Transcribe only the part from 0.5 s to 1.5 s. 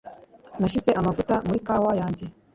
nashyize amavuta